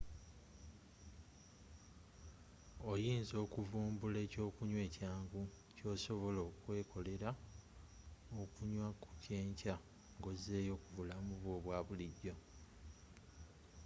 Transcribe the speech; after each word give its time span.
oyinza 2.91 3.35
okuvumbula 3.45 4.17
ekyokunywa 4.25 4.81
ekyangu 4.87 5.41
kyosobola 5.77 6.39
okwekolela 6.49 7.29
okunya 8.41 8.85
ku 9.01 9.09
kyenkya 9.23 9.75
nga 10.17 10.27
ozzeeyo 10.33 10.75
ku 10.81 10.89
bulamu 10.95 11.33
bwo 11.41 11.51
obwa 11.57 11.77
bulijjo 11.87 12.35